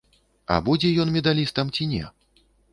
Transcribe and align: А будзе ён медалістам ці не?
А 0.55 0.57
будзе 0.69 0.89
ён 1.05 1.13
медалістам 1.19 1.73
ці 1.77 1.91
не? 1.95 2.03